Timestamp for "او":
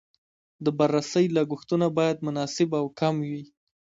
2.79-2.85